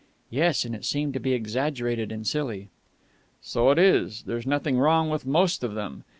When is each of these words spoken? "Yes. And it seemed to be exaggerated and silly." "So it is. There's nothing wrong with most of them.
"Yes. 0.31 0.65
And 0.65 0.73
it 0.73 0.83
seemed 0.83 1.13
to 1.13 1.19
be 1.19 1.33
exaggerated 1.33 2.11
and 2.11 2.25
silly." 2.25 2.69
"So 3.39 3.69
it 3.69 3.77
is. 3.77 4.23
There's 4.23 4.47
nothing 4.47 4.79
wrong 4.79 5.11
with 5.11 5.27
most 5.27 5.63
of 5.63 5.75
them. 5.75 6.05